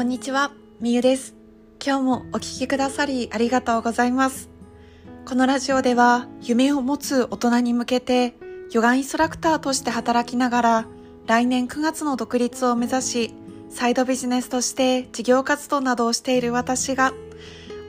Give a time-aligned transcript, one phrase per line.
[0.00, 0.50] こんにちは、
[0.80, 1.34] みゆです。
[1.84, 4.48] 今日もお聴きくださりありがとうございます。
[5.26, 8.32] このラジオでは夢を持つ大人に向けて
[8.72, 10.86] ヨガインストラクターとして働きながら
[11.26, 13.34] 来年9月の独立を目指し
[13.68, 17.12] サイドビジネスとして事業活動などをしている私が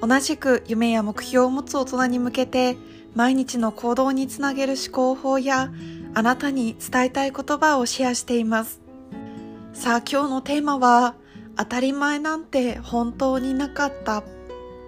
[0.02, 2.76] 同じく夢や目標を持つ大人に向けて
[3.16, 5.72] 毎日の行動につなげる思考法や
[6.14, 8.82] あなたに伝えたい言葉をシェアしています。
[9.72, 11.16] さあ今日のテーマは
[11.58, 14.24] 当たり前なんて本当になかった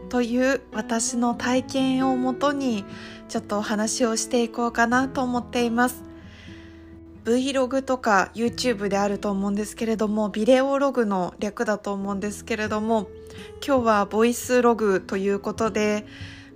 [0.10, 2.86] という私の体験をもとに
[3.30, 6.04] ちょっとお話をしていこうかなと思っています。
[7.26, 13.08] Vlog とか YouTube であると思うんですけれどもビデオログの略だと思うんですけれども
[13.66, 16.06] 今日はボイスログということで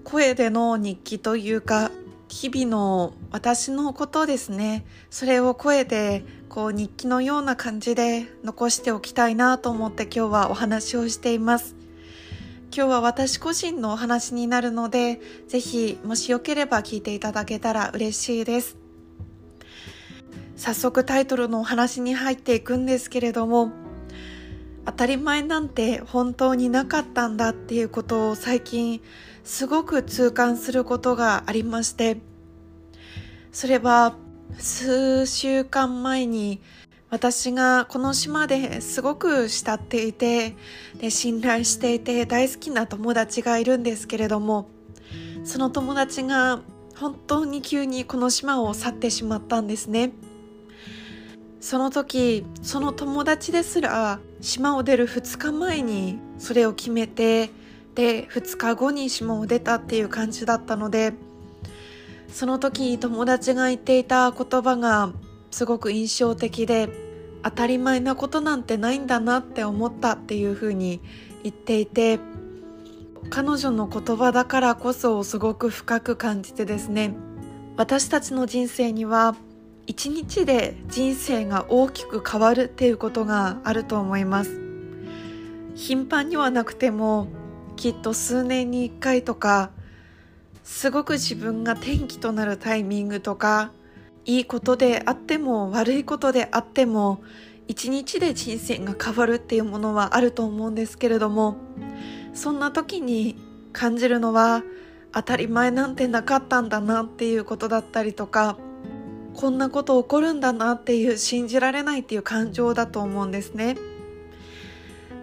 [0.04, 1.92] 声での日記というか
[2.28, 4.86] 日々の私のことですね。
[5.10, 11.76] それを声でこう日記のような感じで残しておきたいなと思って今日はお話をしています。
[12.76, 18.78] 今日は私個人のお話になるのでぜひもしよければ聞いていただけたら嬉しいです。
[20.58, 23.72] 早速タイトルのお話に入っていくんですけれども
[24.86, 29.02] 当たり前なんて本当になかったんだっていうことを最近
[29.44, 32.18] すごく痛感することがありまして
[33.52, 34.16] それは
[34.58, 36.62] 数週間前に
[37.10, 40.56] 私がこの島ですごく慕っていて
[41.00, 44.70] で信頼していて大好きな友達がいるんですけれども
[45.44, 46.62] その友達が
[46.96, 50.12] 本当に急にこの島を去ってしまったんですね。
[51.60, 57.50] その時その友達ですら島を出る2日前にそれを決めて
[57.96, 61.14] で2日後に島を出たっていう感じだったので
[62.30, 65.12] その時友達が言っていた言葉が
[65.52, 66.90] すごく印象的で
[67.44, 71.02] 当たり前なことなんてないんだなって思ったっていうふうに
[71.44, 72.20] 言っていて
[73.30, 77.16] 彼女の言葉だからこそすごく深く感じてですね。
[77.76, 79.36] 私たちの人生には
[79.86, 84.60] 一日で人生が大きく変わるっていうことがあると思います。
[85.76, 87.28] 頻繁にはなくても
[87.76, 89.72] きっと数年に1回とか
[90.68, 93.72] すごく自分が転機となるタイミングとか
[94.26, 97.24] いいことであっても悪いことであっても
[97.70, 101.56] 一日で人生が変わるっていうものはあると思うんですけれども
[102.34, 103.38] そんな時に
[103.72, 104.62] 感じるのは
[105.14, 108.58] 当たり前なんてなかったんだなっていうことだったりとか
[109.36, 113.78] こんなこと起こるんだなっていう信じられないっていう感情だと思うんですね。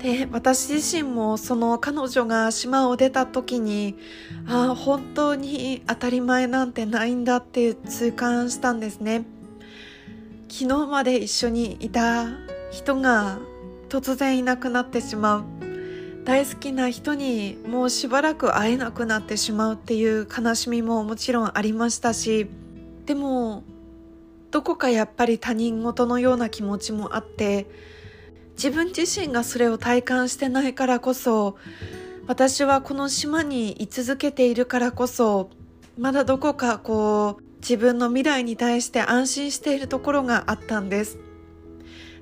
[0.05, 3.97] で私自身もその彼女が島を出た時に
[4.47, 9.25] ああ本当に当たり前なんてないんだって痛感したんですね。
[10.51, 12.27] 昨日まで一緒にいた
[12.71, 13.39] 人が
[13.89, 15.45] 突然いなくなってしまう。
[16.27, 22.47] 大好きな人にもうしばらく会えなくなってしまうっていう悲しみももちろんありましたし
[23.05, 23.63] でも
[24.51, 27.67] どこかやっぱり他人事のような気持ちもあって
[28.55, 31.57] 自分自身がそれを体感してないからこそ
[32.27, 35.51] 私はこの島に居続けているからこそ
[35.99, 41.19] まだどこかこう自分の未来に対して安心しているところがあったんです。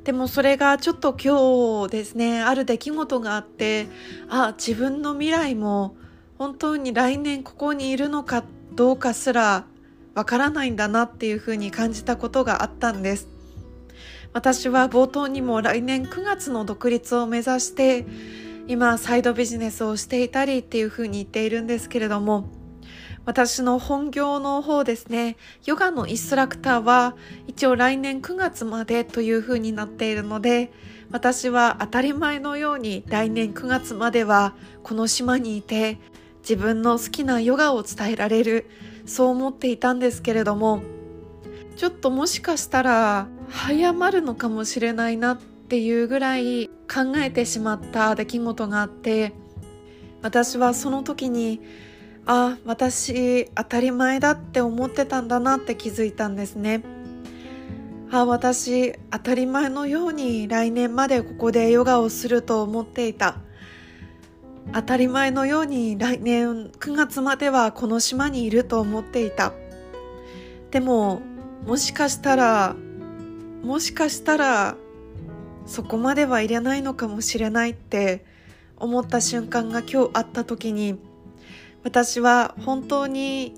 [0.04, 3.86] でもそれがちょっと今日ですねある出来事があって
[4.28, 5.94] あ自分の未来も
[6.38, 8.42] 本当に来年ここにいるのか
[8.72, 9.64] どうかすら
[10.14, 13.28] わからないんだなっていうふうに感じたことがあったんです。
[14.32, 18.06] 私は冒頭にも来年9月の独立を目指して
[18.66, 22.48] 今サイドビジネスをしていたりっていうふうに言っているんですけれども
[23.24, 27.14] 私の本業の方ですねヨガのインストラクターは
[27.46, 30.72] 一応来年9月までというふうになっているので
[31.10, 35.98] 私は当たり前のように来年9月まではこの島にいて
[36.40, 38.66] 自分の好きなヨガを伝えられる
[39.04, 40.82] そう思っていたんですけれども
[41.76, 49.32] ちょっともしかしたら早まるのかもしれないなっていうぐらい考えてしまった出来事があって
[50.22, 51.60] 私はその時に
[52.26, 56.82] あ私当たり前だって思ってたんだなって気づいたんですね。
[58.12, 63.36] あ私当たり前のように来年までここでヨガをすると思っていた。
[64.72, 69.52] 当たり前のように来年9月まではこの島にいると思っていた。
[70.70, 71.22] でも
[71.66, 72.76] もしかしたら
[73.62, 74.76] もしかしたら
[75.66, 78.24] そこまではいらないのかもしれないって
[78.76, 80.98] 思った瞬間が今日あった時に
[81.84, 83.54] 私は本当に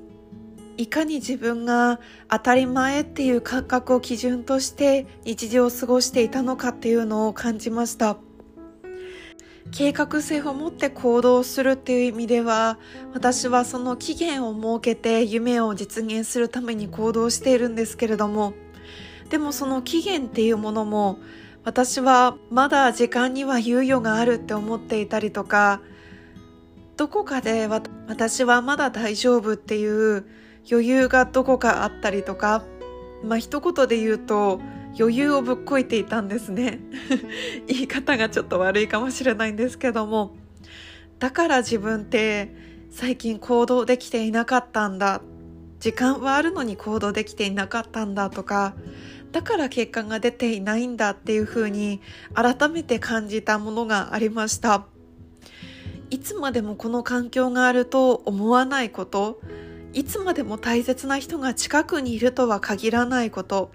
[0.77, 8.17] いかに自分が当たり前っていう感覚を基準として日常を過ごしていたのかっていうのを感じました。
[9.71, 12.79] 計画性を持って行動するっていう意味では
[13.13, 18.53] 私はその期限を設けて夢を実現するために行動しているんですけれども
[19.35, 21.19] でもその期限っていうものも
[21.65, 25.81] 私はまだ時間には猶予があるって思っていたりとか
[26.97, 30.25] どこかで私はまだ大丈夫っていう
[30.71, 32.63] 余裕がどこかあったりとか
[33.25, 34.61] まあ一言で言うと
[34.97, 36.79] 余裕をぶっこいていたんですね。
[37.67, 40.37] 言い方がちょっと悪いかもしれないんですけども。
[41.19, 42.55] だから自分って
[42.93, 45.23] 最近行動できていなかったんだ。
[45.85, 48.75] 時間はあるのに行動できていなかったんだとか
[49.35, 52.01] だから結果が出ていないんだっていうふうに
[52.35, 54.87] 改めて感じたものがありました。
[56.09, 59.41] いつまでもこの環境があると思わないこと。
[59.93, 63.73] いつまでも大切な人が近くにいるとは限らないこと。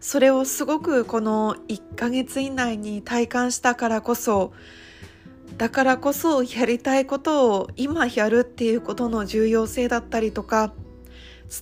[0.00, 4.52] それをすごくこの1ヶ月以内に体感したからこそ
[5.56, 10.74] だからこそやりたいことを今やるっていうことの重要性だったりとか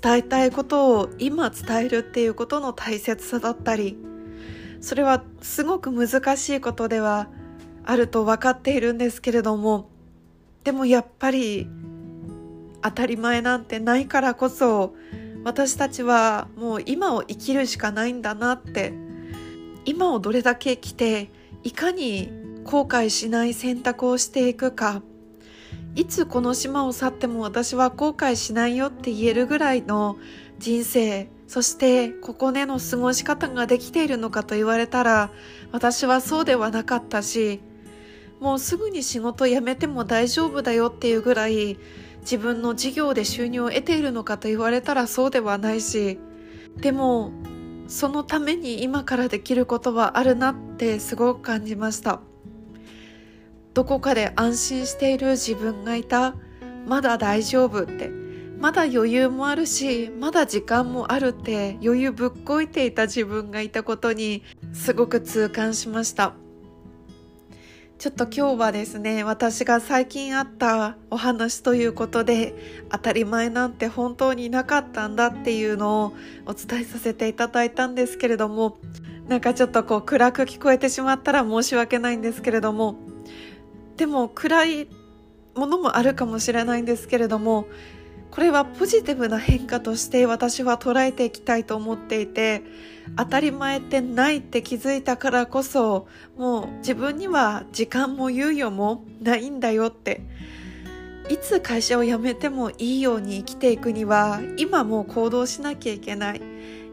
[0.00, 3.98] 伝えたいことを今伝えるっていうことの大切さだったり
[4.80, 7.28] それはすごく難しいことでは
[7.84, 9.90] あると分かっているんですけれども
[10.64, 11.68] でもやっぱり
[12.82, 14.94] 当たり前なんてないからこそ
[15.44, 18.92] 私たちはもう今を生きるしかないんだなって
[19.84, 21.30] 今をどれだけ生きて
[21.64, 22.30] いかに
[22.64, 25.02] 後悔しない選択をしていくか
[25.94, 30.16] いつこの島を去っても私は後悔しないよって言えるぐらいの
[30.58, 35.30] 人生そしてここでの過ごし方ができているのかと言われたら
[35.70, 37.60] 私はそうではなかったし
[38.40, 41.78] もうすぐに仕事辞めても大丈夫だよっていうぐらい
[42.22, 46.18] 自分の事業で収入を得ているのかと言われたらそうではないし
[46.78, 47.32] でも
[47.86, 52.22] そのために今からできることはあるなってすごく感じました。
[53.74, 56.34] どこかで安心している自分がいた。
[56.86, 58.10] まだ大丈夫って。
[58.60, 66.34] まだ余裕もあるしまだ時間もあるって余裕ぶっこいていた自分がいたことにすごく痛感しました。
[67.98, 72.52] ちょっと今日はですね、私が最近あったお話ということで、
[72.90, 76.12] 当たり前なんて本当になかったんだっていうのを
[76.46, 78.76] お伝えさせていただいたんですけれども、
[79.28, 82.96] なんかちょっとこう暗く聞こえてしまったら申し訳ないんですけれども、
[84.02, 84.88] でも暗い
[85.54, 87.66] ものもあるかもしれないんですけれども、
[88.32, 92.64] これはポジティブな変化として私は捉えていきたいと思っていて
[93.16, 100.22] 当たり前ってないって気づいたからこそもう自分には時間も猶予もないんだよって
[101.28, 106.42] いつ会社を辞めてもいいように生きていくには今もう行動しなきゃいけない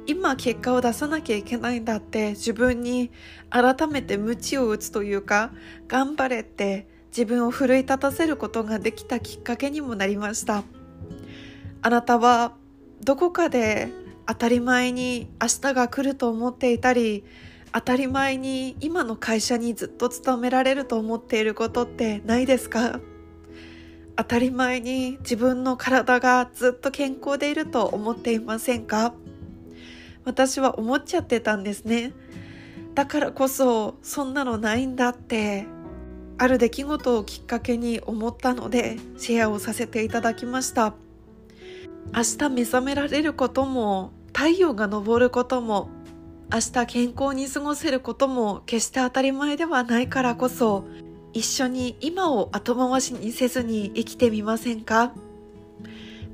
[0.06, 3.12] 今結果を出さなきゃいけないんだって自分に
[3.50, 5.52] 改めて鞭を打つというか
[5.88, 10.64] 頑張れって自分を奮い立たせることができたきっかけにもなりました。
[11.82, 12.54] あなたは
[13.04, 13.90] どこかで
[14.28, 17.24] 当たり前に明日が来ると思っていたり
[17.72, 23.00] 当たり前に今の会社にずっと勤められると思っていることってないですか？
[24.16, 29.14] 当たり前に自分の体がずっと健康でいると思っていませんか？
[30.26, 32.12] 私は思っちゃってたんですね。
[32.96, 35.66] だからこそそんなのないんだって
[36.39, 40.96] ある出来事をきっかけに思ったのでシェアをさせていただきました。
[42.15, 45.89] 明日目覚められることも太陽が昇ることも
[46.51, 50.86] 明日健康に過ごせることも決して当たり前ではないからこそ
[51.34, 55.12] 一緒に今を後回しにせずに生きてみませんか？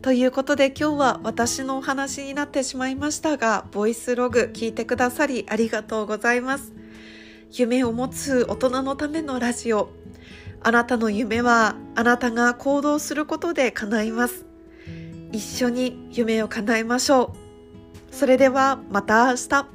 [0.02, 6.74] ということで今日は私のお話になってしまいましたがボイスログ聞いてくださりありがとうございます
[7.52, 9.90] 夢を持つ大人のためのラジオ
[10.62, 14.46] あなたの夢はあなたが行動することで叶います
[15.36, 17.34] 一緒に夢を叶えましょ
[18.12, 18.16] う。
[18.16, 19.75] それではまた明日。